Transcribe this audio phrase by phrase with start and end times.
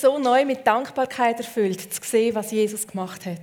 [0.00, 3.40] so neu mit Dankbarkeit erfüllt, zu sehen, was Jesus gemacht hat.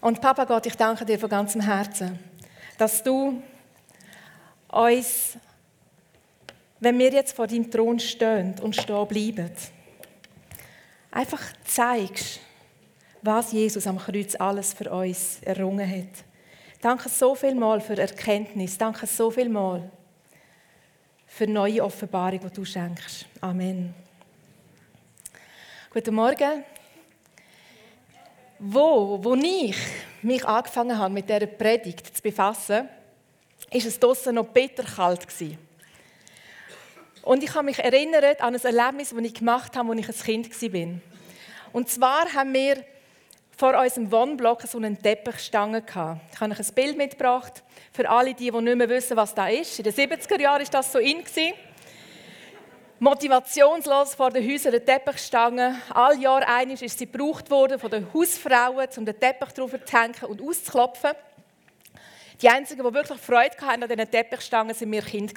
[0.00, 2.18] Und Papa Gott, ich danke dir von ganzem Herzen,
[2.78, 3.42] dass du
[4.68, 5.36] uns,
[6.78, 9.50] wenn wir jetzt vor deinem Thron stehen und stehen bleiben,
[11.10, 12.40] einfach zeigst,
[13.22, 16.24] was Jesus am Kreuz alles für uns errungen hat.
[16.80, 18.78] Danke so viel mal für Erkenntnis.
[18.78, 19.90] Danke so viel mal
[21.26, 23.26] für neue Offenbarung, die du schenkst.
[23.42, 23.94] Amen.
[25.92, 26.62] Guten Morgen.
[28.60, 29.76] Wo, wo ich
[30.22, 32.88] mich angefangen habe, mit dieser Predigt zu befassen,
[33.72, 35.58] ist es draussen noch bitterkalt gewesen.
[37.22, 40.46] Und ich kann mich erinnern an ein Erlebnis, das ich gemacht habe, als ich ein
[40.52, 41.00] Kind war.
[41.72, 42.84] Und zwar haben wir
[43.56, 46.20] vor unserem Wohnblock so einen Teppichstange gehabt.
[46.32, 49.52] Ich habe euch ein Bild mitgebracht für alle, die, die nicht mehr wissen, was das
[49.54, 49.80] ist.
[49.80, 51.24] In den 70er Jahren war das so in.
[53.02, 55.74] Motivationslos vor den Häusern eine Teppichstange.
[55.94, 59.98] All Jahr einiges ist sie gebraucht worden von den Hausfrauen, um den Teppich drauf zu
[59.98, 61.12] hängen und auszuklopfen.
[62.42, 65.32] Die einzigen, die wirklich Freude hatten an diesen Teppichstangen, waren wir Kinder.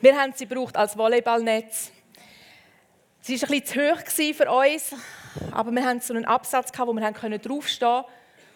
[0.00, 1.92] Wir haben sie gebraucht als Volleyballnetz.
[3.20, 4.94] Sie war ein bisschen zu hoch für uns,
[5.52, 8.04] aber wir hatten so einen Absatz, wo wir draufstehen konnten.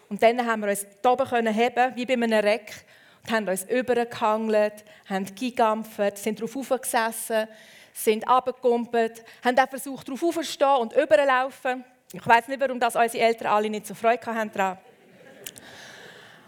[0.08, 2.72] Und dann haben wir uns hier oben heben, wie bei einem Reck,
[3.30, 7.48] haben uns übergehangelt, haben gegampft, sind drauf gesessen,
[7.92, 11.84] sind abgekumpelt, haben auch versucht, drauf aufzustehen und überlaufen.
[12.12, 14.78] Ich weiß nicht, warum das unsere Eltern alle nicht so Freude hatten daran.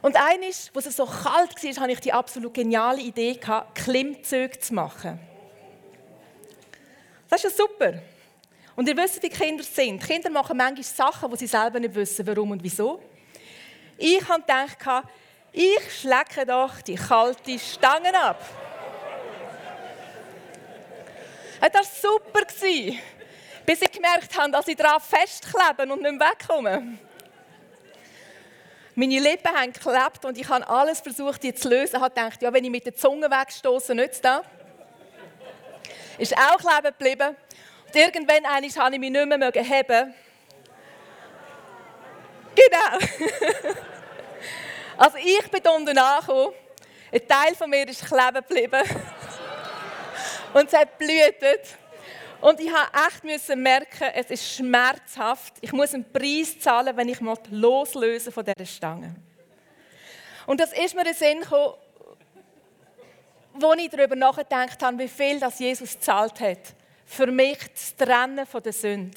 [0.03, 3.39] Und eines, wo es so kalt war, hatte ich die absolut geniale Idee,
[3.75, 5.19] Klimmzüge zu machen.
[7.29, 8.01] Das ist ja super.
[8.75, 10.03] Und ihr wisst, wie Kinder sind.
[10.03, 13.03] Kinder machen manchmal Sachen, wo sie selber nicht wissen, warum und wieso.
[13.99, 15.05] Ich habe gedacht,
[15.53, 18.43] ich schlecke doch die kalte Stange ab.
[21.61, 22.47] Das war super,
[23.67, 26.99] bis ich gemerkt habe, dass ich daran festkleben und nicht mehr wegkomme.
[28.95, 31.97] Meine Lippen haben geklebt und ich habe alles versucht, die zu lösen.
[31.97, 34.43] Ich gedacht, ja, wenn ich mit der Zunge wegstoße, nützt das.
[36.19, 37.37] Ist auch kleben geblieben.
[37.87, 40.15] Und irgendwann habe ich mich nicht mehr heben.
[42.55, 43.79] Genau.
[45.01, 46.53] also ich bin unten angekommen.
[47.11, 48.83] Ein Teil von mir ist kleben geblieben.
[50.53, 51.77] Und es hat blühtet.
[52.43, 52.71] Und ich
[53.23, 55.55] musste echt merken, es ist schmerzhaft.
[55.63, 57.19] Ich muss einen Preis zahlen, wenn ich
[57.51, 59.15] loslösen von dieser Stange.
[60.47, 61.75] Und das ist mir in den Sinn gekommen,
[63.63, 66.75] als ich darüber nachgedacht habe, wie viel das Jesus gezahlt hat
[67.07, 69.17] für mich zu trennen von der Sünde.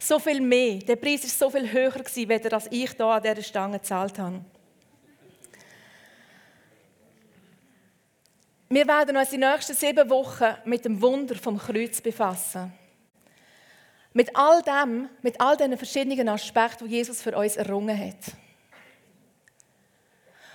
[0.00, 0.80] So viel mehr.
[0.80, 4.44] Der Preis war so viel höher, gewesen, als ich hier an dieser Stange gezahlt habe.
[8.74, 12.72] Wir werden uns die nächsten sieben Wochen mit dem Wunder vom Kreuz befassen.
[14.14, 18.34] Mit all dem, mit all diesen verschiedenen Aspekten, die Jesus für uns errungen hat.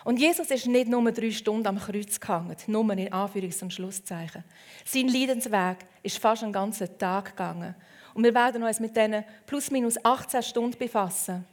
[0.03, 4.43] Und Jesus ist nicht nur drei Stunden am Kreuz gehangen, nur in Anführungs- und Schlusszeichen.
[4.83, 7.75] Sein Leidensweg ist fast einen ganzen Tag gegangen.
[8.15, 11.45] Und wir werden uns mit diesen plus minus 18 Stunden befassen,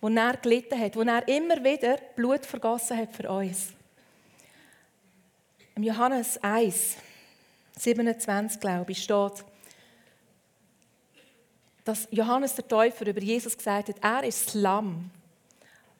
[0.00, 3.74] wo er gelitten hat, wo er immer wieder Blut vergossen hat für uns.
[5.80, 6.96] Im Johannes 1,
[7.78, 9.32] 27, glaube ich, steht,
[11.86, 15.10] dass Johannes der Täufer über Jesus gesagt hat, er ist das Lamm,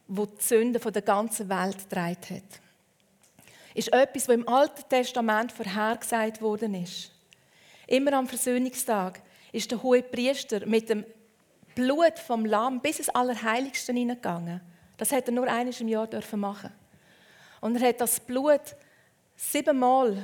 [0.06, 2.60] wo die Sünde von der ganzen Welt getragen hat.
[3.72, 7.10] Ist etwas, was im Alten Testament vorhergesagt worden ist.
[7.86, 11.06] Immer am Versöhnungstag ist der hohe Priester mit dem
[11.74, 14.60] Blut vom Lamm bis ins Allerheiligste hineingegangen.
[14.98, 16.70] Das hätte er nur einmal im Jahr machen.
[17.62, 18.76] Und er hat das Blut
[19.40, 20.16] siebenmal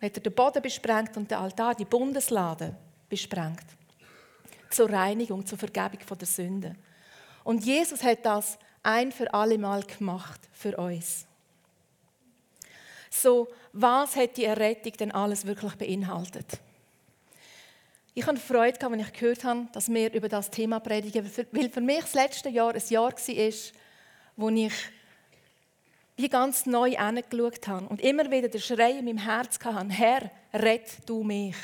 [0.00, 2.76] hat er den Boden besprengt und den Altar, die Bundeslade,
[3.08, 3.64] besprengt.
[4.70, 6.76] Zur Reinigung, zur Vergebung der Sünde.
[7.42, 11.26] Und Jesus hat das ein für alle Mal gemacht für uns.
[13.10, 16.58] So, was hat die Errettung denn alles wirklich beinhaltet?
[18.14, 21.80] Ich hatte Freude, als ich gehört habe, dass wir über das Thema predigen, weil für
[21.80, 23.52] mich das letzte Jahr ein Jahr war,
[24.36, 24.72] wo ich
[26.18, 30.30] wie ganz neu hingeschaut habe und immer wieder den Schrei in meinem Herz hatte, Herr,
[30.52, 31.54] rett du mich.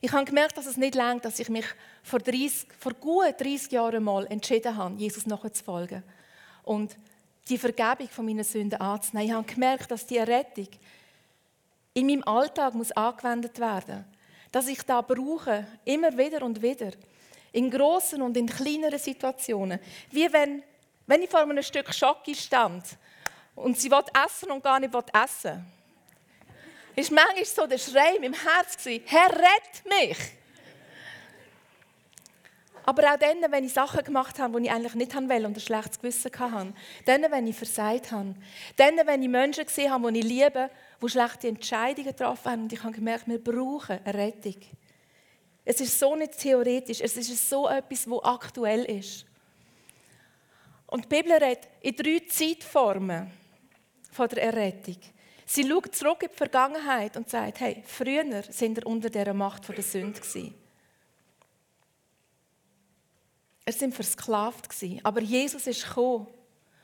[0.00, 1.64] Ich habe gemerkt, dass es nicht lange, dass ich mich
[2.02, 6.02] vor, 30, vor gut 30 Jahren mal entschieden habe, Jesus nachzufolgen
[6.64, 6.96] und
[7.48, 9.28] die Vergebung von meinen Sünden anzunehmen.
[9.28, 10.68] Ich habe gemerkt, dass die Errettung
[11.94, 14.04] in meinem Alltag muss angewendet werden.
[14.50, 16.90] Dass ich da brauche, immer wieder und wieder.
[17.52, 19.78] In großen und in kleineren Situationen.
[20.10, 20.62] Wie wenn,
[21.06, 22.84] wenn ich vor einem Stück Schocke stand
[23.62, 25.66] und sie will essen und gar nicht will essen
[26.98, 30.18] ist manchmal so der Schrei in meinem Herz gewesen, Herr, rett mich!
[32.84, 35.60] Aber auch dann, wenn ich Sachen gemacht habe, die ich eigentlich nicht wollte und ein
[35.60, 36.72] schlechtes Gewissen hatte.
[37.04, 38.34] Dann, wenn ich versagt habe.
[38.76, 40.70] Dann, wenn ich Menschen gesehen habe, die ich liebe,
[41.00, 42.62] die schlechte Entscheidungen getroffen haben.
[42.62, 44.56] Und ich habe gemerkt, wir brauchen eine Rettung.
[45.66, 49.26] Es ist so nicht theoretisch, es ist so etwas, was aktuell ist.
[50.86, 53.30] Und die Bibel redet in drei Zeitformen
[54.18, 54.96] von der Errettung.
[55.46, 59.68] Sie schaut zurück in die Vergangenheit und sagt, hey, früher sind wir unter dieser Macht
[59.68, 60.54] der Sünde gewesen.
[63.64, 64.68] Er sind versklavt.
[65.04, 66.26] Aber Jesus ist gekommen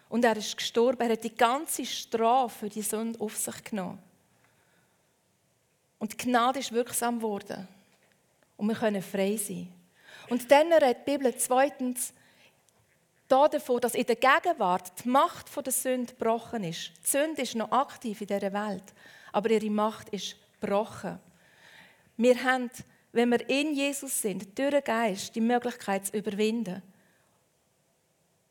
[0.08, 1.02] und er ist gestorben.
[1.02, 3.98] Er hat die ganze Strafe für die Sünde auf sich genommen.
[5.98, 7.66] Und die Gnade ist wirksam geworden.
[8.56, 9.72] Und wir können frei sein.
[10.30, 12.12] Und dann redet die Bibel zweitens
[13.34, 16.92] davon, dass in der Gegenwart die Macht der Sünde gebrochen ist.
[17.04, 18.94] Die Sünde ist noch aktiv in dieser Welt,
[19.32, 21.18] aber ihre Macht ist gebrochen.
[22.16, 22.70] Wir haben
[23.14, 26.82] wenn wir in Jesus sind, durch den Geist, die Möglichkeit zu überwinden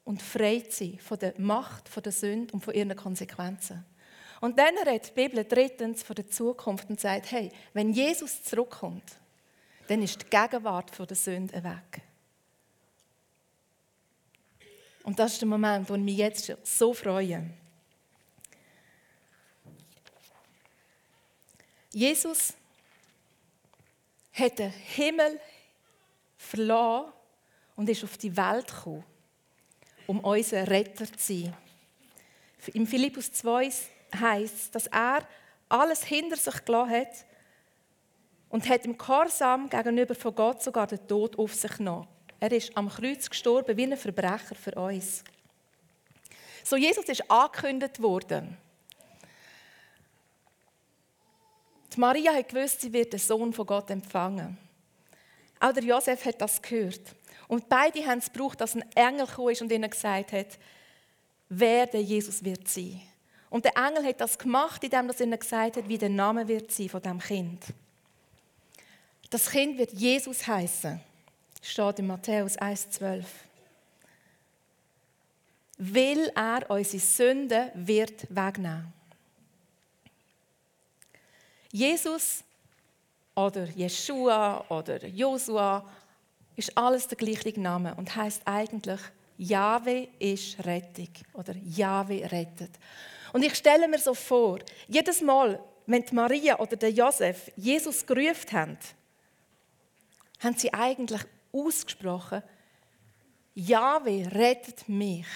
[0.05, 3.85] und frei zu sein von der Macht der Sünde und von ihren Konsequenzen.
[4.39, 9.03] Und dann redet die Bibel drittens von der Zukunft und sagt, hey, wenn Jesus zurückkommt,
[9.87, 12.01] dann ist die Gegenwart von der Sünde weg.
[15.03, 17.49] Und das ist der Moment, wo ich mich jetzt so freue.
[21.91, 22.53] Jesus
[24.33, 25.39] hat den Himmel
[26.37, 27.11] verlassen
[27.75, 29.03] und ist auf die Welt gekommen,
[30.07, 31.55] um unser Retter zu sein.
[32.73, 33.71] Im Philippus 2
[34.15, 35.27] heißt es, dass er
[35.69, 37.25] alles hinter sich gelassen hat
[38.49, 42.07] und hat im Gehorsam gegenüber von Gott sogar den Tod auf sich genommen.
[42.43, 45.23] Er ist am Kreuz gestorben wie ein Verbrecher für uns.
[46.61, 48.57] So Jesus ist angekündigt worden.
[51.93, 54.57] Die Maria hat gewusst, sie wird den Sohn von Gott empfangen.
[55.61, 57.15] Auch der Josef hat das gehört.
[57.47, 60.59] Und beide haben es gebraucht, dass ein Engel gekommen ist und ihnen gesagt hat,
[61.47, 62.99] wer der Jesus wird sein.
[63.51, 66.73] Und der Engel hat das gemacht, indem er ihnen gesagt hat, wie der Name wird
[66.73, 67.63] sein von dem Kind.
[69.29, 70.99] Das Kind wird Jesus heißen.
[71.65, 73.23] Steht in Matthäus 1,12.
[75.77, 78.91] Will er unsere Sünden wird wegnehmen.
[81.71, 82.43] Jesus
[83.33, 85.89] oder Jeshua oder Josua
[86.57, 88.99] ist alles der gleiche Name und heißt eigentlich
[89.37, 92.71] Jahwe ist Rettung oder Jahwe rettet.
[93.31, 98.05] Und ich stelle mir so vor, jedes Mal, wenn die Maria oder der Josef Jesus
[98.05, 98.77] gerufen haben,
[100.41, 101.21] haben sie eigentlich
[101.53, 102.43] ausgesprochen,
[103.55, 105.27] Jahwe rettet mich.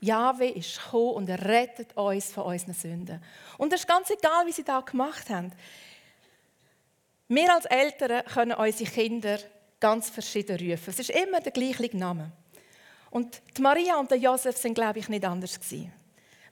[0.00, 3.22] Jahwe ist gekommen und er rettet uns von unseren Sünden.
[3.58, 5.52] Und es ist ganz egal, wie sie das gemacht haben.
[7.28, 9.38] Wir als Eltern können unsere Kinder
[9.78, 10.90] ganz verschieden rufen.
[10.90, 12.32] Es ist immer der gleiche Name.
[13.10, 15.92] Und die Maria und Josef sind, glaube ich, nicht anders gewesen.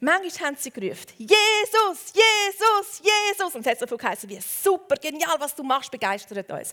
[0.00, 3.54] Manchmal haben sie gerufen, Jesus, Jesus, Jesus.
[3.54, 6.72] Und es hat so viel geheißen wie, super, genial, was du machst, begeistert uns.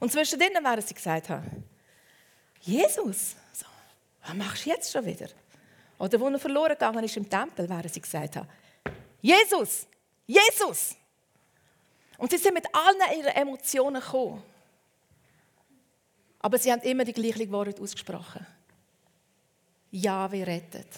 [0.00, 1.64] Und zwischendrin werden sie gesagt haben,
[2.60, 3.66] Jesus, so,
[4.22, 5.28] was machst du jetzt schon wieder?
[5.98, 8.48] Oder wo er verloren gegangen ist im Tempel, während sie gesagt haben,
[9.20, 9.86] Jesus,
[10.26, 10.96] Jesus.
[12.16, 14.42] Und sie sind mit allen ihren Emotionen gekommen.
[16.38, 18.46] Aber sie haben immer die gleichen Worte ausgesprochen.
[19.90, 20.88] Ja, wir rettet.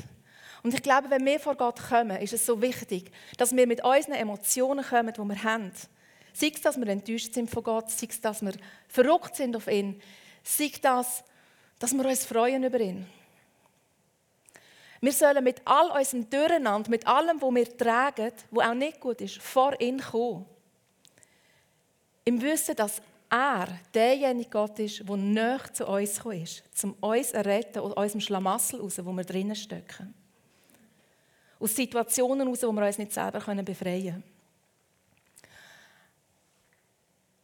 [0.62, 3.82] Und ich glaube, wenn wir vor Gott kommen, ist es so wichtig, dass wir mit
[3.82, 5.72] unseren Emotionen kommen, die wir haben.
[6.32, 8.52] Sei es, dass wir enttäuscht sind von Gott, sei es, dass wir
[8.88, 10.00] verrückt sind auf ihn,
[10.42, 11.24] sei es,
[11.78, 13.06] dass wir uns freuen über ihn.
[15.00, 19.20] Wir sollen mit all unserem Durcheinander, mit allem, was wir tragen, was auch nicht gut
[19.20, 20.46] ist, vor ihn kommen.
[22.24, 27.30] Im Wissen, dass er derjenige Gott ist, der näher zu uns gekommen ist, um uns
[27.30, 30.14] zu retten aus unserem Schlamassel raus, wo wir drinnen stecken.
[31.58, 34.31] Aus Situationen raus, wo wir uns nicht selber befreien können.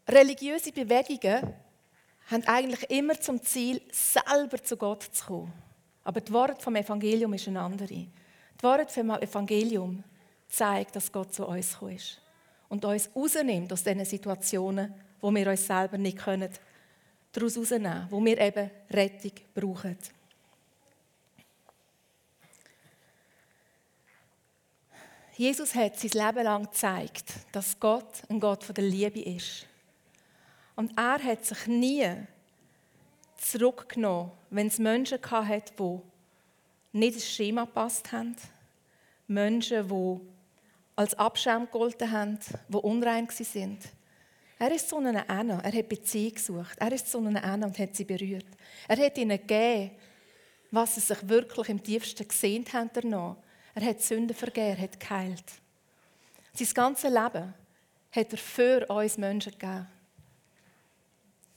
[0.09, 1.55] Religiöse Bewegungen
[2.31, 5.53] haben eigentlich immer zum Ziel, selber zu Gott zu kommen.
[6.03, 8.07] Aber das Wort vom Evangelium ist eine andere.
[8.57, 10.03] Das Wort vom Evangelium
[10.49, 12.23] zeigt, dass Gott zu uns gekommen ist
[12.71, 16.51] und uns rausnimmt aus diesen Situationen, wo wir uns selber nicht können,
[17.33, 19.99] daraus rausnehmen wo wir eben Rettung brauchen.
[25.37, 29.68] Jesus hat sein Leben lang gezeigt, dass Gott ein Gott der Liebe ist.
[30.79, 32.07] Und er hat sich nie
[33.37, 35.99] zurückgenommen, wenn es Menschen hatte, die
[36.97, 38.37] nicht ins Schema gepasst haben.
[39.27, 40.21] Menschen, die
[40.95, 43.89] als Abschaum gegolten haben, die unrein sind.
[44.57, 46.77] Er ist zu ihnen hin, er hat Beziehung gesucht.
[46.79, 48.47] Er ist zu ihnen hin und hat sie berührt.
[48.87, 49.91] Er hat ihnen gegeben,
[50.71, 53.37] was sie sich wirklich im tiefsten gesehnt haben.
[53.75, 55.45] Er hat Sünden vergeben, er hat geheilt.
[56.53, 57.53] Sein ganzes Leben
[58.13, 59.89] hat er für uns Menschen gegeben.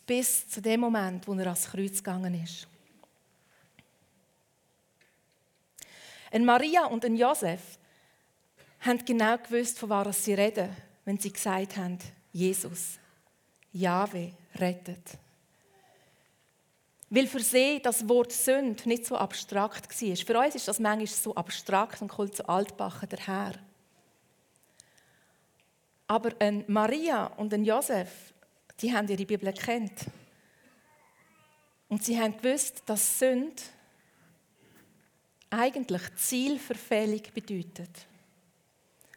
[0.06, 2.68] Bis zu dem Moment, wo er ans Kreuz gegangen ist.
[6.32, 7.78] Ein Maria und ein Josef
[8.80, 12.00] haben genau gewusst, von was sie reden, wenn sie gesagt haben,
[12.32, 12.98] Jesus,
[13.74, 15.18] Jahwe, rettet.
[17.10, 20.16] Weil für sie das Wort Sünd nicht so abstrakt war.
[20.16, 23.54] Für uns ist das manchmal so abstrakt und kommt so altbachen daher.
[26.08, 28.34] Aber ein Maria und ein Josef,
[28.82, 30.06] die haben ihre Bibel kennt.
[31.88, 33.64] Und sie haben gewusst, dass Sünd
[35.50, 37.90] eigentlich Zielverfehlung bedeutet.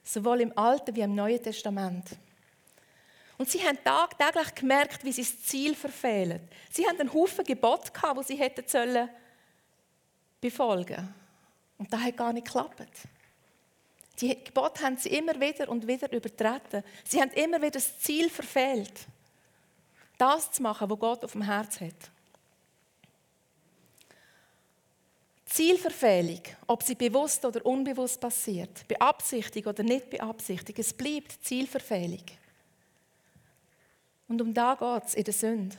[0.03, 2.17] Sowohl im Alten wie im Neuen Testament.
[3.39, 6.41] Und sie haben tagtäglich gemerkt, wie sie das Ziel verfehlen.
[6.71, 9.09] Sie haben einen Haufen Gebot gehabt, die sie hätten sollen
[10.41, 11.15] befolgen.
[11.79, 12.89] Und das hat gar nicht geklappt.
[14.21, 16.85] Die Gebote haben sie immer wieder und wieder übertreten.
[17.05, 18.93] Sie haben immer wieder das Ziel verfehlt,
[20.19, 22.11] das zu machen, was Gott auf dem Herz hat.
[25.47, 32.25] Zielverfehlung, ob sie bewusst oder unbewusst passiert, beabsichtigt oder nicht beabsichtigt, es bleibt Zielverfehlung.
[34.27, 35.77] Und um da geht es in der Sünde.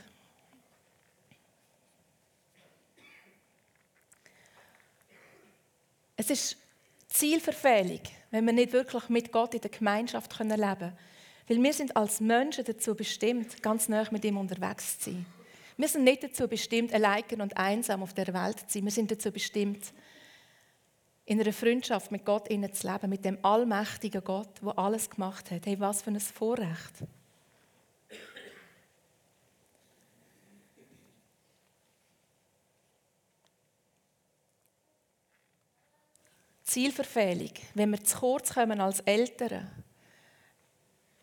[6.15, 6.57] Es ist
[7.09, 7.99] Zielverfehlung,
[8.31, 10.97] wenn wir nicht wirklich mit Gott in der Gemeinschaft leben können.
[11.47, 15.25] Weil wir sind als Menschen dazu bestimmt, ganz nah mit ihm unterwegs zu sein.
[15.77, 18.85] Wir sind nicht dazu bestimmt, allein und einsam auf der Welt zu sein.
[18.85, 19.93] Wir sind dazu bestimmt,
[21.25, 25.65] in einer Freundschaft mit Gott zu leben, mit dem allmächtigen Gott, der alles gemacht hat.
[25.65, 27.03] Hey, was für ein Vorrecht.
[36.63, 39.84] Zielverfehlung, wenn wir zu kurz kommen als Eltern.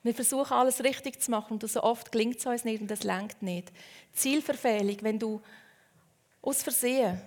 [0.02, 3.04] Wir versuchen alles richtig zu machen und so oft gelingt es uns nicht und das
[3.04, 3.72] lenkt nicht.
[4.12, 5.40] Zielverfehlung, wenn du
[6.40, 7.20] aus Versehen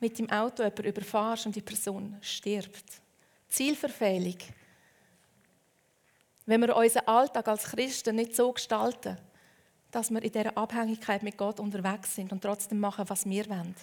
[0.00, 3.02] mit dem Auto jemanden überfahrst und die Person stirbt.
[3.48, 4.36] Zielverfehlung,
[6.46, 9.18] wenn wir unseren Alltag als Christen nicht so gestalten,
[9.90, 13.74] dass wir in dieser Abhängigkeit mit Gott unterwegs sind und trotzdem machen, was wir wollen.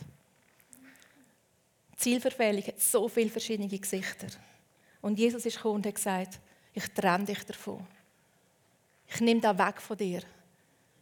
[1.95, 4.27] Zielverfehlung hat so viele verschiedene Gesichter.
[5.01, 6.39] Und Jesus ist gekommen und hat gesagt,
[6.73, 7.85] ich trenne dich davon.
[9.15, 10.21] Ich nehme das weg von dir.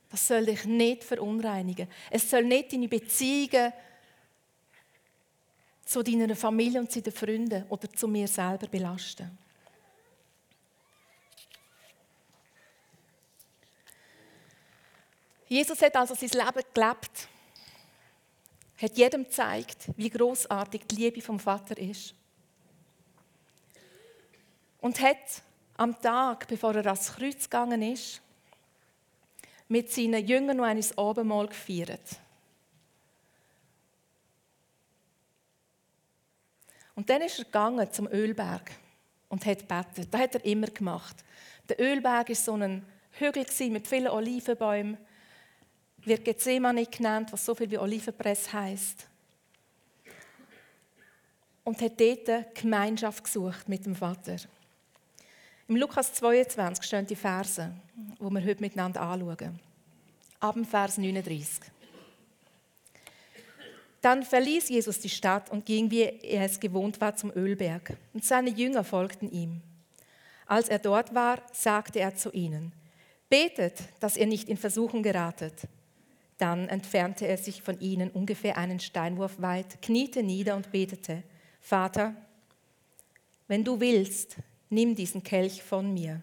[0.10, 1.88] Das soll dich nicht verunreinigen.
[2.12, 3.74] Es soll nicht deine Beziehungen
[5.84, 9.36] zu deiner Familie und zu deinen Freunden oder zu mir selber belasten.
[15.48, 17.28] Jesus hat also sein Leben gelebt
[18.84, 22.14] hat jedem gezeigt, wie großartig die Liebe vom Vater ist.
[24.82, 25.42] Und hat
[25.78, 28.22] am Tag, bevor er ans Kreuz gegangen ist,
[29.68, 32.18] mit seinen Jüngern noch ein Abendmahl gefeiert.
[36.96, 38.72] Und dann ist er gegangen zum Ölberg
[39.30, 40.14] und hat gebetet.
[40.14, 41.24] Das hat er immer gemacht.
[41.68, 44.98] Der Ölberg ist so ein Hügel mit vielen Olivenbäumen
[46.06, 49.08] wird Gethsemane genannt, was so viel wie Olivenpress heißt.
[51.64, 54.36] Und hat dort Gemeinschaft gesucht mit dem Vater.
[55.74, 57.72] Im Lukas 22 stehen die Verse,
[58.20, 59.60] wo wir heute miteinander anschauen.
[60.40, 61.64] Ab dem Vers 39.
[64.00, 67.98] Dann verließ Jesus die Stadt und ging, wie er es gewohnt war, zum Ölberg.
[68.14, 69.62] Und seine Jünger folgten ihm.
[70.46, 72.72] Als er dort war, sagte er zu ihnen,
[73.28, 75.56] Betet, dass ihr nicht in Versuchung geratet.
[76.38, 81.24] Dann entfernte er sich von ihnen ungefähr einen Steinwurf weit, kniete nieder und betete,
[81.62, 82.14] Vater,
[83.48, 84.38] wenn du willst,
[84.74, 86.22] nimm diesen Kelch von mir.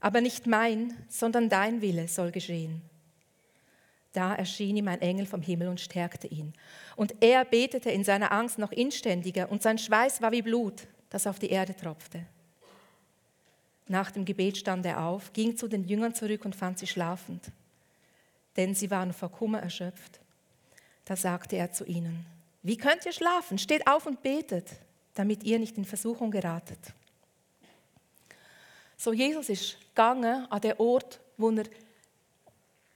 [0.00, 2.82] Aber nicht mein, sondern dein Wille soll geschehen.
[4.12, 6.52] Da erschien ihm ein Engel vom Himmel und stärkte ihn.
[6.96, 11.26] Und er betete in seiner Angst noch inständiger, und sein Schweiß war wie Blut, das
[11.26, 12.26] auf die Erde tropfte.
[13.88, 17.52] Nach dem Gebet stand er auf, ging zu den Jüngern zurück und fand sie schlafend
[18.56, 20.20] denn sie waren vor Kummer erschöpft.
[21.04, 22.24] Da sagte er zu ihnen,
[22.62, 23.58] wie könnt ihr schlafen?
[23.58, 24.70] Steht auf und betet,
[25.14, 26.78] damit ihr nicht in Versuchung geratet.
[29.02, 31.64] So, Jesus ist gegangen an den Ort, wo er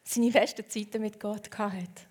[0.04, 2.02] seine besten Zeiten mit Gott hatte.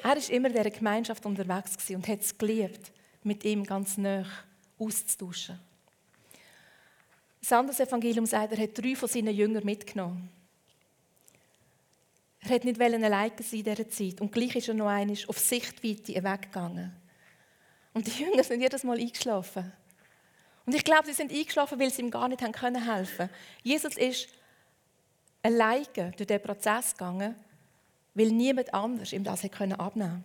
[0.00, 2.92] Er ist immer in dieser Gemeinschaft unterwegs und hat es geliebt,
[3.24, 4.24] mit ihm ganz nah
[4.78, 5.58] auszutauschen.
[7.40, 10.30] Das andere Evangelium sagt, er hat drei von seinen Jüngern mitgenommen.
[12.38, 14.20] Er hat nicht alleine sein in dieser Zeit.
[14.20, 16.94] Und gleich ist er noch einmal auf Sichtweite weggegangen.
[17.94, 19.72] Und die Jünger sind jedes Mal eingeschlafen.
[20.66, 23.30] Und ich glaube, sie sind eingeschlafen, weil sie ihm gar nicht helfen können
[23.62, 24.28] Jesus ist
[25.42, 27.34] alleine durch diesen Prozess gegangen,
[28.14, 30.22] weil niemand anders ihm das abnehmen konnte.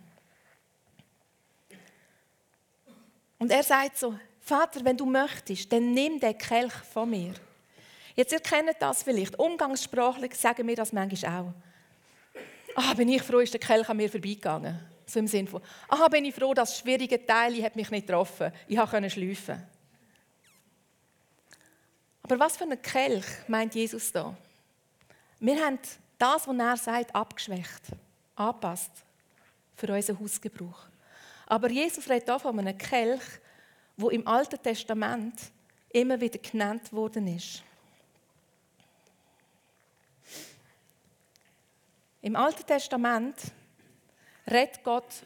[3.38, 7.34] Und er sagt so, Vater, wenn du möchtest, dann nimm den Kelch von mir.
[8.16, 9.38] Jetzt erkennt das vielleicht.
[9.38, 11.52] Umgangssprachlich sagen wir das manchmal auch.
[12.74, 14.78] Ah, bin ich froh, ist der Kelch an mir vorbeigegangen.
[15.06, 18.52] So im Sinne von, ah, bin ich froh, das schwierige Teil hat mich nicht getroffen.
[18.68, 19.62] Ich konnte schleifen.
[22.30, 24.36] Aber was für ein Kelch meint Jesus da?
[25.40, 25.80] Wir haben
[26.16, 27.82] das, was er sagt, abgeschwächt,
[28.36, 28.92] angepasst
[29.74, 30.84] für unseren Hausgebrauch.
[31.46, 33.22] Aber Jesus redet hier von einem Kelch,
[33.96, 35.40] wo im Alten Testament
[35.88, 37.64] immer wieder genannt worden ist.
[42.22, 43.38] Im Alten Testament
[44.48, 45.24] redet Gott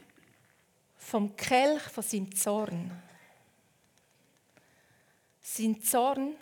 [0.97, 3.03] vom Kelch von seinem Zorn.
[5.43, 6.37] Sein Zorn,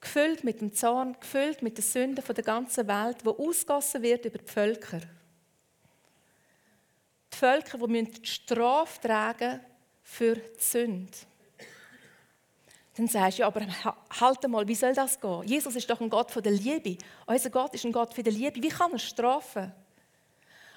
[0.00, 4.38] gefüllt mit dem Zorn, gefüllt mit den Sünden der ganzen Welt, wo ausgossen wird über
[4.38, 5.00] die Völker.
[7.32, 9.60] Die Völker, die die Strafe tragen
[10.02, 11.12] für die Sünde.
[12.96, 13.66] Dann sagst du, ja, aber
[14.20, 15.42] halt mal, wie soll das gehen?
[15.44, 16.98] Jesus ist doch ein Gott von der Liebe.
[17.26, 18.62] Unser Gott ist ein Gott für die Liebe.
[18.62, 19.72] Wie kann er strafen?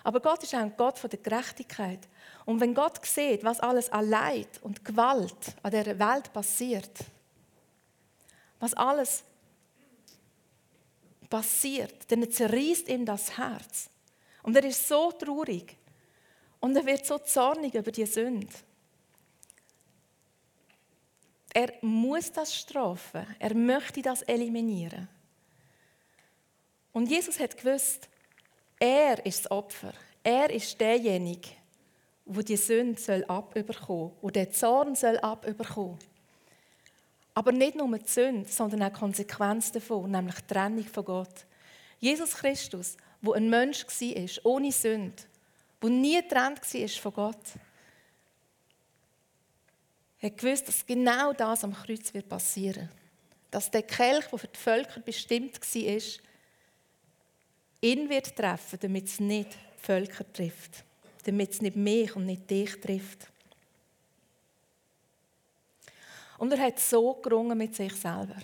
[0.04, 2.00] Aber Gott ist auch ein Gott von der Gerechtigkeit.
[2.46, 6.92] Und wenn Gott sieht, was alles an Leid und Gewalt an der Welt passiert,
[8.64, 9.26] was alles
[11.30, 13.90] passiert, dann zerreißt ihm das Herz.
[14.42, 15.76] Und er ist so traurig.
[16.62, 18.48] Und er wird so zornig über die Sünde.
[21.54, 23.28] Er muss das strafen.
[23.38, 25.10] Er möchte das eliminieren.
[26.94, 28.08] Und Jesus hat gewusst,
[28.80, 29.92] er ist das Opfer.
[30.24, 31.50] Er ist derjenige,
[32.24, 36.00] wo die Sünde soll abüberkommen, wo der Zorn soll abüberkommen.
[37.34, 41.46] Aber nicht nur die Sünde, sondern auch die Konsequenz davon, nämlich die Trennung von Gott.
[42.00, 45.24] Jesus Christus, wo ein Mensch war, ohne Sünde,
[45.82, 47.44] wo nie getrennt war von Gott,
[50.22, 52.90] hat gewusst, dass genau das am Kreuz wird passieren.
[53.52, 56.02] Dass der Kelch, der für die Völker bestimmt war,
[57.82, 60.84] ihn wird treffen, damit es nicht die Völker trifft.
[61.26, 63.33] Damit es nicht mich und nicht dich trifft.
[66.44, 68.36] Und er hat so gerungen mit sich selber.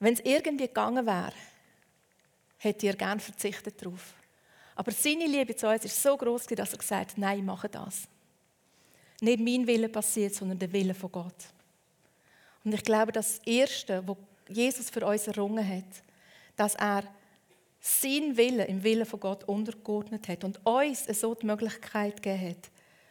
[0.00, 1.32] Wenn es irgendwie gegangen wäre,
[2.58, 4.12] hätte er gern verzichtet darauf.
[4.74, 8.08] Aber seine Liebe zu uns ist so groß, dass er gesagt hat, nein, mache das
[9.20, 11.44] nicht mein Wille passiert, sondern der Wille von Gott.
[12.64, 14.16] Und ich glaube, das Erste, was
[14.48, 16.02] Jesus für uns errungen hat,
[16.56, 17.04] dass er
[17.78, 22.70] sein Wille im Willen von Gott untergeordnet hat und uns so die Möglichkeit gegeben hat,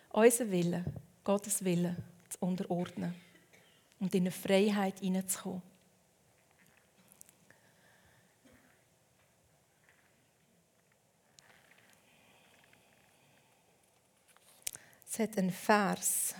[0.09, 0.85] unseren Willen,
[1.23, 2.10] Gottes Willen zu
[2.41, 3.15] unterordnen
[3.99, 5.61] und in eine Freiheit hineinzukommen.
[15.09, 16.35] Es hat einen Vers.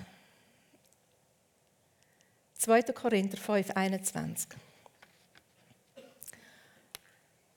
[2.57, 2.83] 2.
[2.83, 4.49] Korinther 5, 21.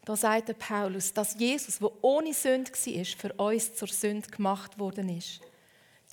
[0.04, 4.78] Da sagt der Paulus, dass Jesus, der ohne Sünde war, für uns zur Sünde gemacht
[4.78, 5.40] worden ist.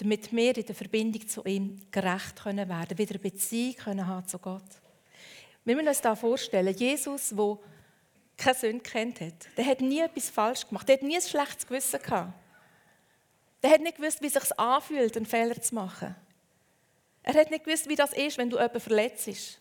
[0.02, 4.28] Damit wir in der Verbindung zu ihm gerecht können werden, wieder eine Beziehung können haben
[4.28, 4.64] zu Gott.
[5.64, 7.60] Wir müssen uns da vorstellen, Jesus, der
[8.36, 11.68] keine Sünde kennt hat, der hat nie etwas falsch gemacht, der hat nie ein schlechtes
[11.68, 12.34] Gewissen gehabt.
[13.62, 16.16] Der hat nicht gewusst, wie es sich anfühlt, einen Fehler zu machen.
[17.22, 19.60] Er hat nicht gewusst, wie das ist, wenn du jemanden verletzt.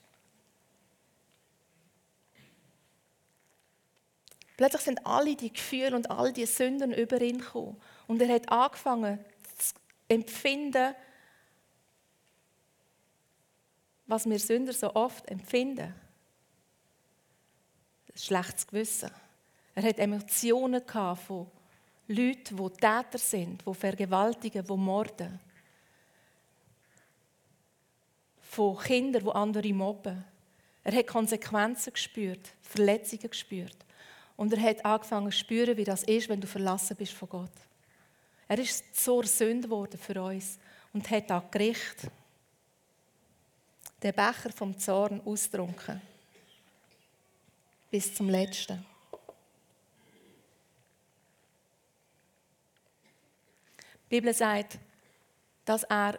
[4.56, 7.78] Plötzlich sind alle die Gefühle und all die Sünden über ihn gekommen.
[8.06, 9.22] Und er hat angefangen
[10.10, 10.94] empfinden,
[14.06, 15.94] was wir Sünder so oft empfinden.
[18.08, 19.10] Ein schlechtes Gewissen.
[19.74, 21.46] Er hat Emotionen von
[22.08, 25.38] Leute, die Täter sind, die vergewaltigen, die morden.
[28.40, 30.24] Von Kindern, die andere mobben.
[30.82, 33.76] Er hat Konsequenzen gespürt, Verletzungen gespürt.
[34.36, 37.69] Und er hat angefangen zu spüren, wie das ist, wenn du verlassen bist von Gott.
[38.50, 40.58] Er ist zur Sünde geworden für uns
[40.92, 42.10] und hat an Gericht
[44.02, 46.02] den Becher vom Zorn austrunken.
[47.92, 48.84] Bis zum Letzten.
[54.10, 54.80] Die Bibel sagt,
[55.64, 56.18] dass er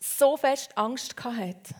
[0.00, 1.74] so fest Angst hatte,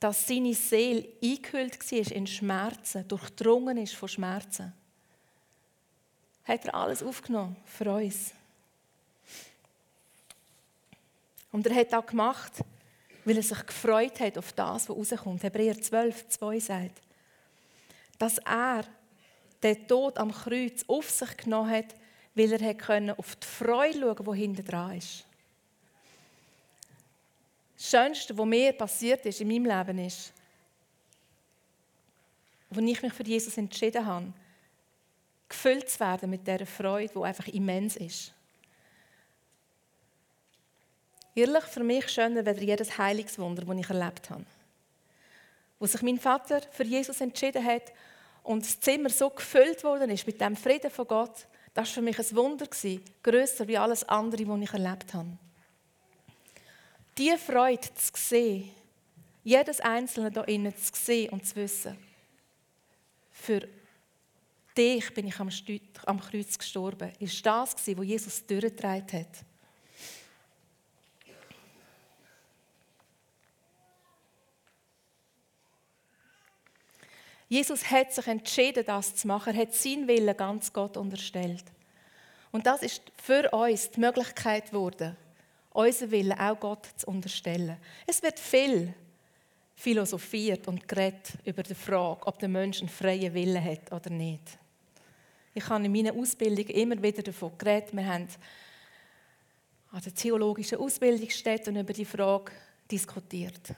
[0.00, 4.72] dass seine Seele eingehüllt war in Schmerzen, durchdrungen ist von Schmerzen.
[6.42, 8.34] Hat er alles aufgenommen für uns.
[11.54, 12.52] Und er hat auch gemacht,
[13.24, 15.40] weil er sich gefreut hat auf das, was rauskommt.
[15.40, 17.00] Hebräer 12, 2 sagt,
[18.18, 18.84] dass er
[19.62, 21.94] den Tod am Kreuz auf sich genommen hat,
[22.34, 25.24] weil er auf die Freude schauen konnte, die hinten dran ist.
[27.76, 30.32] Das Schönste, was mir passiert ist in meinem Leben, ist,
[32.68, 34.32] als ich mich für Jesus entschieden habe,
[35.48, 38.34] gefüllt zu werden mit dieser Freude, die einfach immens ist.
[41.34, 44.44] Ehrlich, für mich schöner wäre jedes Heilungswunder, das ich erlebt habe.
[45.78, 47.92] Wo sich mein Vater für Jesus entschieden hat
[48.44, 52.02] und das Zimmer so gefüllt worden ist mit dem Frieden von Gott, das war für
[52.02, 52.66] mich ein Wunder,
[53.22, 55.36] grösser wie alles andere, was ich erlebt habe.
[57.18, 58.70] Diese Freude zu sehen,
[59.42, 61.96] jedes Einzelne hier innen zu sehen und zu wissen,
[63.32, 63.66] für
[64.76, 69.44] dich bin ich am, Kreuz gestorben, ist das, was Jesus durchgetragen hat.
[77.54, 79.54] Jesus hat sich entschieden, das zu machen.
[79.54, 81.62] Er hat seinen Willen ganz Gott unterstellt.
[82.50, 85.16] Und das ist für uns die Möglichkeit geworden,
[85.70, 87.76] unseren Willen auch Gott zu unterstellen.
[88.08, 88.92] Es wird viel
[89.76, 94.58] philosophiert und geredet über die Frage, ob der Mensch einen freien Willen hat oder nicht.
[95.54, 97.94] Ich habe in meiner Ausbildung immer wieder davon geredet.
[97.94, 98.26] Wir haben
[99.92, 102.50] an der theologischen Ausbildungsstätte über die Frage
[102.90, 103.76] diskutiert.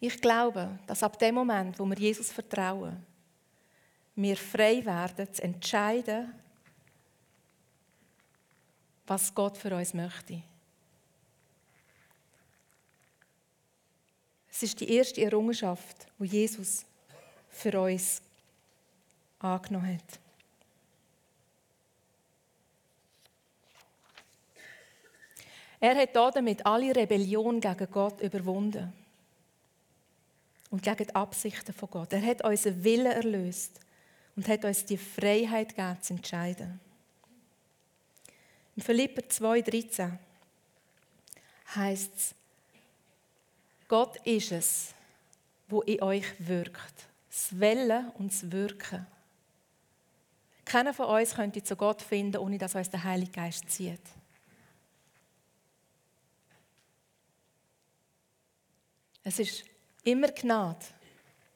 [0.00, 3.04] Ich glaube, dass ab dem Moment, wo wir Jesus vertrauen,
[4.16, 6.32] wir frei werden, zu entscheiden,
[9.06, 10.42] was Gott für uns möchte.
[14.50, 16.84] Es ist die erste Errungenschaft, wo Jesus
[17.50, 18.22] für uns
[19.38, 20.20] angenommen hat.
[25.78, 28.99] Er hat damit alle Rebellion gegen Gott überwunden
[30.70, 32.12] und gegen die Absichten von Gott.
[32.12, 33.80] Er hat unseren Willen erlöst
[34.36, 36.80] und hat uns die Freiheit gegeben, zu entscheiden.
[38.76, 40.16] In Philipper 2,13
[41.74, 42.34] heißt es,
[43.88, 44.94] Gott ist es,
[45.68, 47.08] wo in euch wirkt.
[47.28, 49.06] Das Wellen und das Wirken.
[50.64, 54.00] Keiner von uns könnte zu Gott finden, ohne dass uns der Heilige Geist zieht.
[59.24, 59.64] Es ist
[60.04, 60.84] Immer Gnade,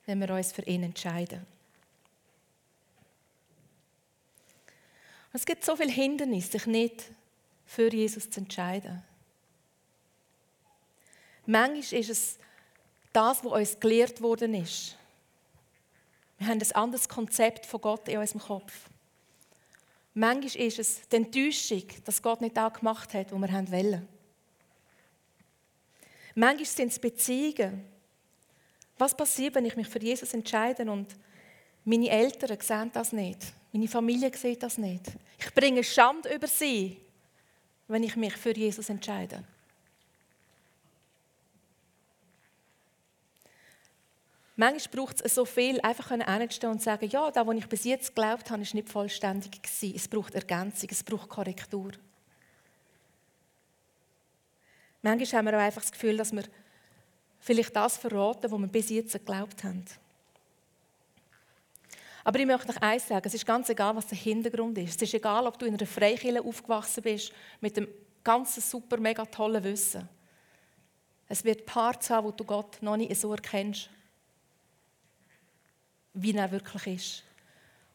[0.07, 1.47] wenn wir uns für ihn entscheiden.
[5.33, 7.11] Es gibt so viele Hindernisse, sich nicht
[7.67, 9.03] für Jesus zu entscheiden.
[11.47, 12.39] Manchmal ist es
[13.13, 14.97] das, was uns gelehrt worden ist.
[16.39, 18.73] Wir haben ein anderes Konzept von Gott in unserem Kopf.
[20.15, 24.09] Manchmal ist es die Enttäuschung, dass Gott nicht das gemacht hat, was wir wollen.
[26.37, 27.85] Manchmal sind es Beziehungen,
[28.99, 31.09] was passiert, wenn ich mich für Jesus entscheide und
[31.85, 33.53] meine Eltern sehen das nicht?
[33.73, 35.03] Meine Familie sieht das nicht.
[35.39, 36.97] Ich bringe Schande über sie,
[37.89, 39.43] wenn ich mich für Jesus entscheide.
[44.57, 47.85] Manchmal braucht es so viel, einfach hinzustehen und zu sagen, ja, das, was ich bis
[47.85, 49.97] jetzt geglaubt habe, ist nicht vollständig gewesen.
[49.97, 51.91] Es braucht Ergänzung, es braucht Korrektur.
[55.03, 56.45] Manchmal haben wir auch einfach das Gefühl, dass wir
[57.45, 59.85] vielleicht das verraten, was wir bis jetzt geglaubt haben.
[62.25, 64.97] Aber ich möchte euch eins sagen, es ist ganz egal, was der Hintergrund ist.
[64.97, 67.87] Es ist egal, ob du in einer Freikirche aufgewachsen bist, mit dem
[68.25, 70.09] ganzen super, mega tollen Wissen.
[71.29, 73.91] Es wird Parts haben, wo du Gott noch nicht so erkennst,
[76.15, 77.25] wie er wirklich ist.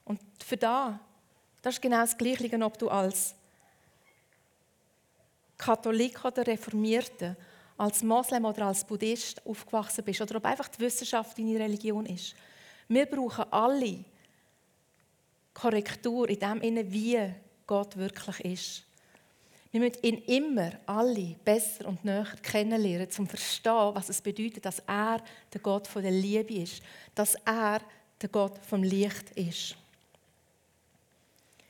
[0.06, 1.00] Und für da,
[1.64, 3.34] das ist genau das Gleiche, ob du als
[5.58, 7.36] Katholik oder Reformierter
[7.80, 12.36] als Moslem oder als Buddhist aufgewachsen bist oder ob einfach die Wissenschaft deine Religion ist.
[12.90, 14.04] Wir brauchen alle
[15.54, 17.34] Korrektur in dem Sinne, wie
[17.66, 18.84] Gott wirklich ist.
[19.72, 24.66] Wir müssen ihn immer alle besser und näher kennenlernen, um zu verstehen, was es bedeutet,
[24.66, 26.82] dass er der Gott von der Liebe ist,
[27.16, 27.80] dass er
[28.22, 29.76] der Gott vom Licht ist.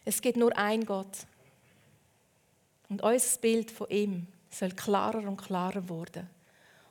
[0.05, 1.27] Es gibt nur einen Gott.
[2.87, 6.29] Und unser Bild von ihm soll klarer und klarer werden.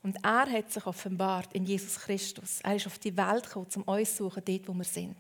[0.03, 2.61] Und er hat sich offenbart in Jesus Christus.
[2.62, 5.16] Er ist auf die Welt gekommen, um uns zu suchen, dort, wo wir sind.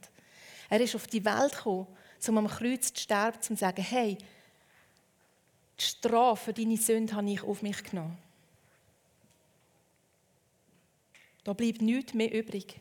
[0.70, 1.86] Er ist auf die Welt gekommen,
[2.26, 4.18] um am Kreuz zu sterben, um zu sagen, hey,
[5.78, 8.16] die Strafe für deine Sünde habe ich auf mich genommen.
[11.44, 12.80] Da bleibt nichts mehr übrig.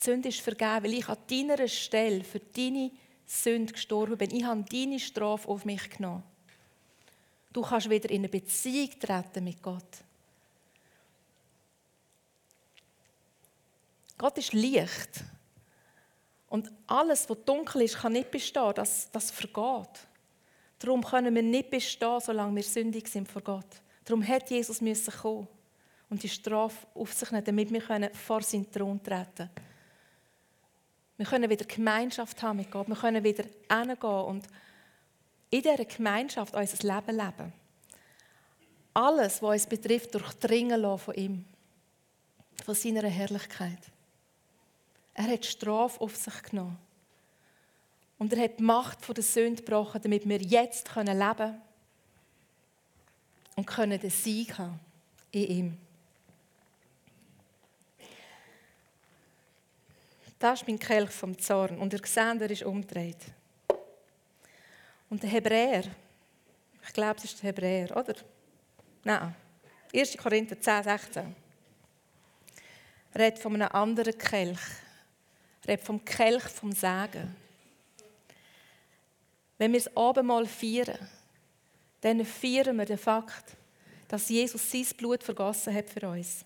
[0.00, 2.90] Die Sünde ist vergeben, weil ich an deiner Stelle für deine
[3.26, 4.30] Sünde gestorben bin.
[4.30, 6.22] Ich habe deine Strafe auf mich genommen.
[7.52, 9.98] Du kannst wieder in eine Beziehung treten mit Gott.
[14.16, 15.24] Gott ist Licht.
[16.48, 18.72] Und alles, was dunkel ist, kann nicht bestehen.
[18.74, 20.06] Das, das vergeht.
[20.78, 23.66] Darum können wir nicht bestehen, solange wir sündig sind vor Gott.
[24.04, 25.48] Darum hat Jesus müssen kommen
[26.10, 29.50] und die Strafe auf sich nehmen, damit wir vor seinen Thron treten können.
[31.16, 32.88] Wir können wieder Gemeinschaft haben mit Gott.
[32.88, 34.46] Wir können wieder hingehen und
[35.52, 37.52] in dieser Gemeinschaft unser Leben leben.
[38.94, 41.44] Alles, was uns betrifft, durchdringen lassen von ihm.
[42.64, 43.78] Von seiner Herrlichkeit.
[45.12, 46.78] Er hat Strafe auf sich genommen.
[48.18, 51.60] Und er hat die Macht von der Sünde gebrochen, damit wir jetzt leben können
[53.54, 54.80] und können den Sieg haben
[55.32, 55.78] in ihm.
[60.38, 61.78] Das ist mein Kelch vom Zorn.
[61.78, 63.18] Und ihr seht, er ist umgedreht.
[65.12, 65.84] Und der Hebräer,
[66.86, 68.14] ich glaube, es ist der Hebräer, oder?
[69.04, 69.34] Nein.
[69.94, 70.16] 1.
[70.16, 71.36] Korinther 10, 16.
[73.14, 74.58] Redet von einem anderen Kelch.
[75.68, 77.36] Redet vom Kelch vom Sagen.
[79.58, 81.06] Wenn wir das Abendmahl feiern,
[82.00, 83.54] dann feiern wir den Fakt,
[84.08, 86.42] dass Jesus sein Blut vergossen hat für uns.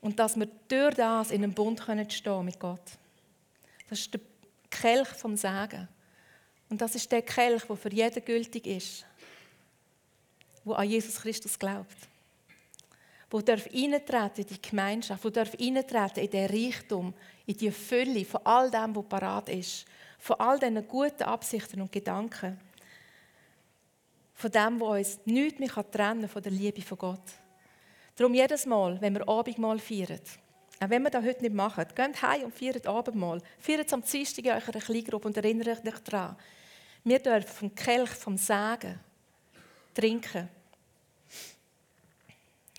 [0.00, 2.92] Und dass wir durch das in einem Bund stehen können mit Gott.
[3.88, 4.20] Das ist der
[4.70, 5.88] Kelch vom Sagen.
[6.68, 9.04] Und das ist der Kelch, der für jeden gültig ist,
[10.64, 11.96] der an Jesus Christus glaubt.
[13.30, 17.14] Wo darf eintreten in die Gemeinschaft, wo darf eintreten in den Reichtum,
[17.46, 19.86] in die Fülle von all dem, was parat ist,
[20.18, 22.58] von all diesen guten Absichten und Gedanken,
[24.34, 27.32] von dem, was uns nichts mehr trennen kann von der Liebe von Gott.
[28.16, 30.20] Darum jedes Mal, wenn wir Abendmahl feiern,
[30.80, 33.40] auch wenn wir das heute nicht machen, geht heim und feiert Abendmahl.
[33.58, 36.36] Feiert es am Dienstag in eurer Kleingruppe und erinnert euch daran.
[37.04, 38.98] Wir dürfen vom Kelch, vom Sagen
[39.94, 40.48] trinken.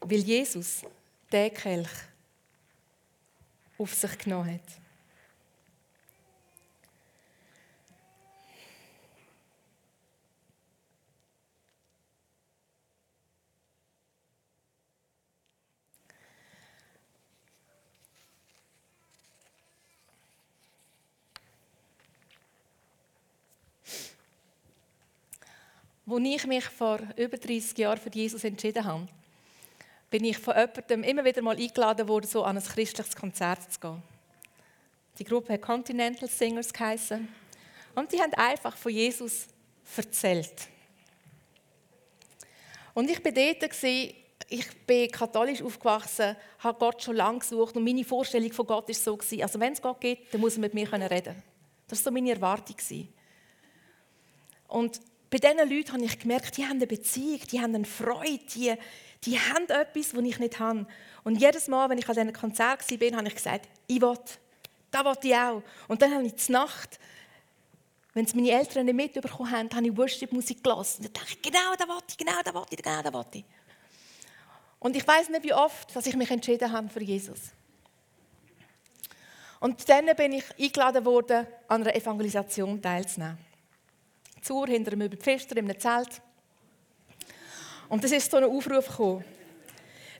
[0.02, 0.82] Weil Jesus
[1.32, 1.90] den Kelch
[3.78, 4.85] auf sich genommen hat.
[26.08, 29.08] Als ich mich vor über 30 Jahren für Jesus entschieden habe,
[30.12, 33.80] bin ich von jemandem immer wieder mal eingeladen worden, so an ein christliches Konzert zu
[33.80, 34.04] gehen.
[35.18, 37.28] Die Gruppe hat Continental Singers geheißen
[37.96, 39.48] und die haben einfach von Jesus
[39.98, 40.68] erzählt.
[42.94, 43.84] Und ich war dort,
[44.48, 48.96] ich bin katholisch aufgewachsen, habe Gott schon lange gesucht und meine Vorstellung von Gott war
[48.96, 51.42] so, also wenn es Gott gibt, dann muss er mit mir reden
[51.88, 52.78] Das war so meine Erwartung.
[54.68, 58.40] Und bei diesen Leuten habe ich gemerkt, die haben eine Beziehung, die haben eine Freude,
[58.56, 58.74] die,
[59.24, 60.86] die haben etwas, was ich nicht habe.
[61.24, 64.18] Und jedes Mal, wenn ich an diesem Konzert war, habe ich gesagt, ich will,
[64.92, 65.64] da will ich auch.
[65.88, 67.00] Und dann habe ich zur Nacht,
[68.14, 71.06] wenn es meine Eltern nicht mitbekommen haben, habe ich Worship-Musik gelassen.
[71.06, 73.26] Und dann dachte ich, genau da will ich, genau da will ich, genau da will
[73.34, 73.46] ich.
[74.80, 77.40] Und ich weiß nicht, wie oft, dass ich mich entschieden habe für Jesus.
[79.60, 83.38] Und dann bin ich eingeladen worden, an einer Evangelisation teilzunehmen.
[84.46, 86.22] Zur, hinter einem Pfister in einem Zelt.
[87.90, 89.26] Und es ist so ein Aufruf gekommen.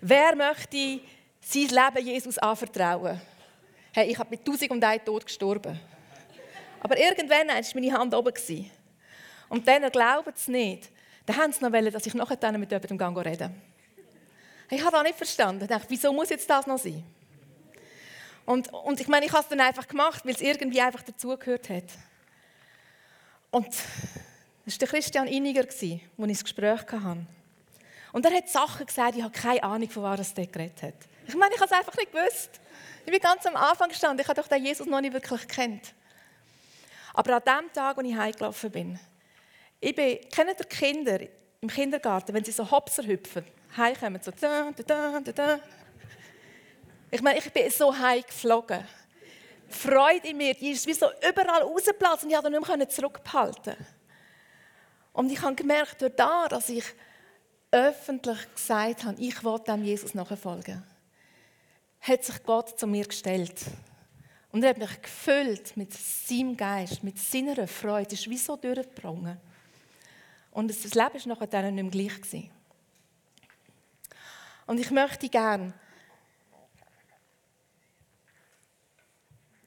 [0.02, 1.00] Wer möchte
[1.42, 3.22] sein Leben Jesus anvertrauen?
[3.94, 5.80] Hey, ich habe mit tausend und einem Tod gestorben.
[6.82, 8.34] Aber irgendwann war meine Hand oben.
[9.50, 10.90] Und dann glauben sie nicht.
[11.28, 13.52] Dann haben sie noch wollen, dass ich nachher mit jemandem rede.
[14.72, 15.62] Ich habe das nicht verstanden.
[15.62, 17.04] Ich dachte, wieso muss jetzt das noch sein?
[18.44, 21.70] Und, und ich meine, ich habe es dann einfach gemacht, weil es irgendwie einfach dazugehört
[21.70, 21.84] hat.
[23.56, 23.74] Und
[24.66, 27.26] das war Christian mit dem ich das Gespräch hatte.
[28.12, 30.94] Und er hat Sachen gesagt, ich habe keine Ahnung, von was er geredet hat.
[31.26, 32.50] Ich meine, ich habe es einfach nicht gewusst.
[33.06, 35.94] Ich bin ganz am Anfang gestanden, ich habe doch den Jesus noch nicht wirklich kennt.
[37.14, 39.00] Aber an dem Tag, als ich heimgelaufen bin,
[39.80, 41.20] ich bin, kennt ihr Kinder
[41.62, 43.46] im Kindergarten, wenn sie so Hopser hüpfen,
[43.78, 44.34] heimkommen, so.
[47.10, 48.84] Ich meine, ich bin so heim geflogen.
[49.70, 53.76] Freude in mir, die ist wie so überall rausgeplatzt und ich konnte nicht mehr zurückhalten.
[55.14, 56.86] Und ich habe gemerkt, durch das, dass ich
[57.72, 60.84] öffentlich gesagt habe, ich will dem Jesus nachfolgen,
[62.02, 63.60] hat sich Gott zu mir gestellt.
[64.52, 68.14] Und er hat mich gefüllt mit seinem Geist, mit seiner Freude.
[68.14, 69.38] Es ist wie so durchgebrochen.
[70.52, 72.50] Und das Leben war nachher nicht mehr gleich.
[74.66, 75.74] Und ich möchte gerne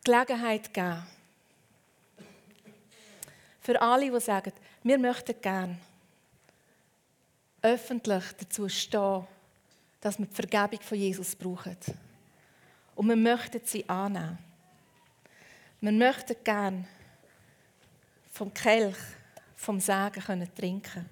[0.08, 1.02] Gelegenheit geben.
[3.60, 5.78] Für alle, die sagen, wir möchten gerne
[7.60, 9.26] öffentlich dazu stehen,
[10.00, 11.76] dass wir die Vergebung von Jesus brauchen.
[12.94, 14.38] Und wir möchten sie annehmen.
[15.82, 16.88] Wir möchten gerne
[18.32, 18.96] vom Kelch,
[19.56, 21.06] vom Segen können trinken.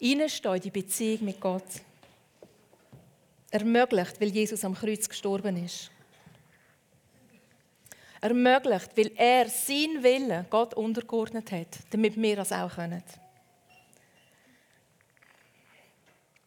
[0.00, 1.82] Reinstehen in die Beziehung mit Gott.
[3.50, 5.90] Ermöglicht, weil Jesus am Kreuz gestorben ist.
[8.20, 13.02] Ermöglicht, weil er sein Willen Gott untergeordnet hat, damit wir das auch können.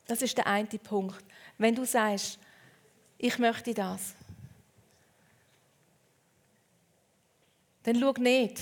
[0.07, 1.23] Das ist der eine Punkt.
[1.57, 2.39] Wenn du sagst,
[3.17, 4.15] ich möchte das,
[7.83, 8.61] dann schau nicht,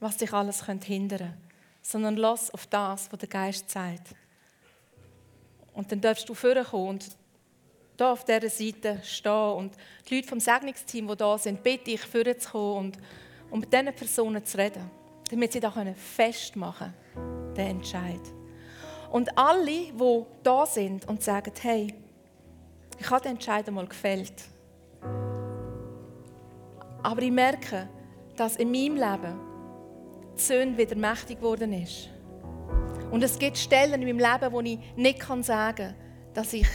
[0.00, 1.34] was dich alles hindern könnte,
[1.82, 4.14] sondern lass auf das, was der Geist sagt.
[5.74, 7.16] Und dann darfst du vorkommen und
[7.96, 9.74] da auf dieser Seite stehen und
[10.08, 12.98] die Leute vom Segnungsteam, die da sind, bitte ich, vorzukommen und,
[13.50, 14.90] und mit diesen Personen zu reden,
[15.30, 18.20] damit sie da festmachen können, den Entscheid.
[19.10, 21.94] Und alle, die da sind und sagen, hey,
[22.98, 24.32] ich habe den Entscheid einmal gefällt.
[27.02, 27.88] Aber ich merke,
[28.36, 29.40] dass in meinem Leben
[30.36, 32.08] die Sünde wieder mächtig geworden ist.
[33.10, 35.94] Und es gibt Stellen in meinem Leben, wo ich nicht sagen kann,
[36.32, 36.66] dass ich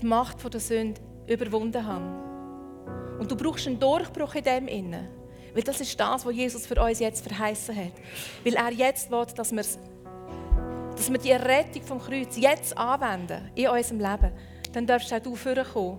[0.00, 3.18] die Macht der Sünde überwunden habe.
[3.18, 5.08] Und du brauchst einen Durchbruch in dem Innen.
[5.54, 7.92] Weil das ist das, was Jesus für uns jetzt verheißen hat.
[8.44, 9.64] Weil er jetzt will, dass wir
[11.00, 14.32] dass wir die Rettung vom Kreuz jetzt anwenden in unserem Leben,
[14.72, 15.98] dann darfst auch du vorkommen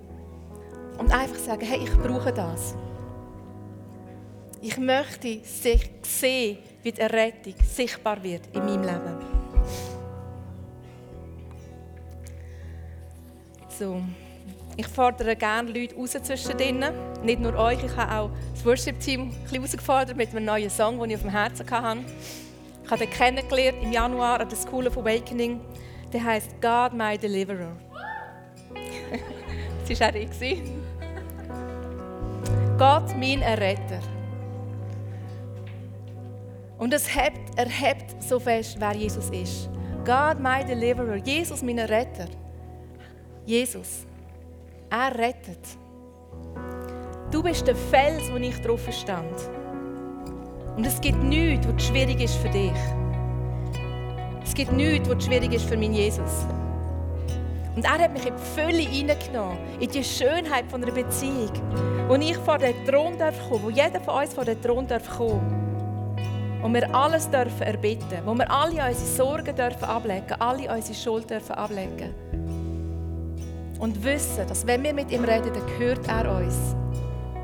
[1.00, 2.76] und einfach sagen, hey, ich brauche das.
[4.62, 9.41] Ich möchte sehen, wie die Errettung sichtbar wird in meinem Leben.
[13.82, 14.00] So.
[14.78, 16.94] Ich fordere gerne Leute raus zwischen denen.
[17.24, 21.16] Nicht nur euch, ich habe auch das Worship-Team herausgefordert mit einem neuen Song, den ich
[21.16, 22.02] auf dem Herzen hatte.
[22.84, 25.60] Ich habe ihn kennengelernt im Januar an der School of Awakening.
[26.14, 27.76] Der heißt God My Deliverer.
[29.90, 30.62] das war auch ich.
[32.78, 34.00] Gott, mein Erretter.
[36.78, 37.68] Und es hebt, er
[38.20, 39.72] so fest, wer Jesus ist.
[40.06, 41.16] God, my Deliverer.
[41.16, 42.28] Jesus, mein Retter.
[43.46, 44.06] Jesus.
[44.90, 45.60] Er rettet.
[47.32, 49.36] Du bist der Fels, wo ich drauf stand.
[50.76, 52.72] Und es gibt nichts, was schwierig ist für dich.
[54.44, 56.46] Es gibt nichts, was schwierig ist für meinen Jesus.
[57.76, 61.52] Und er hat mich in die Fülle hineingenommen, in die Schönheit von einer Beziehung,
[62.08, 65.10] wo ich vor den Thron darf kommen, wo jeder von uns vor den Thron darf
[65.10, 66.60] kommen.
[66.62, 71.30] Und wir alles dürfen erbitten, wo wir alle unsere Sorgen dürfen ablegen, alle unsere Schuld
[71.30, 72.14] dürfen ablegen.
[73.82, 76.76] Und wissen, dass wenn wir mit ihm reden, dann hört er uns.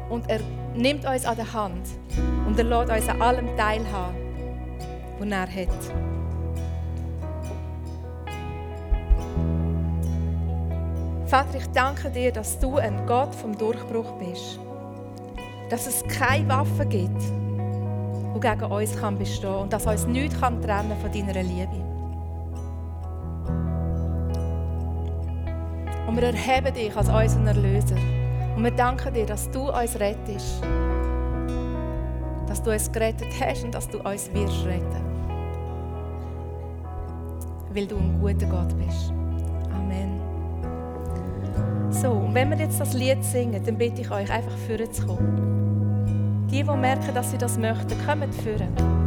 [0.07, 0.39] Und er
[0.75, 1.87] nimmt uns an der Hand
[2.45, 4.15] und er lässt uns an allem teilhaben,
[5.17, 6.07] was er hat.
[11.25, 14.59] Vater, ich danke dir, dass du ein Gott vom Durchbruch bist.
[15.71, 20.39] Dass es keine Waffe gibt, die gegen uns kann bestehen kann und dass uns nichts
[20.39, 21.96] kann trennen von deiner Liebe.
[26.17, 27.95] Wir erheben dich als unseren Erlöser.
[28.55, 30.63] Und wir danken dir, dass du uns rettest.
[32.47, 35.05] Dass du uns gerettet hast und dass du uns wirst retten.
[37.69, 39.13] Weil du ein guter Gott bist.
[39.71, 40.19] Amen.
[41.91, 46.47] So, und wenn wir jetzt das Lied singen, dann bitte ich euch einfach vorzukommen.
[46.49, 49.06] Die, die merken, dass sie das möchten, kommen führen.